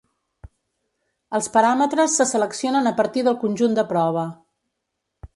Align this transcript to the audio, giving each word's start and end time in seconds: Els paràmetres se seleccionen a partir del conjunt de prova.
Els 1.39 1.49
paràmetres 1.57 2.15
se 2.21 2.25
seleccionen 2.31 2.91
a 2.91 2.93
partir 3.01 3.25
del 3.27 3.37
conjunt 3.43 3.77
de 3.81 3.83
prova. 3.93 4.23